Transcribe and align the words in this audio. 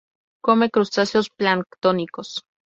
Come 0.43 0.71
crustáceos 0.71 1.29
planctónicos. 1.29 2.43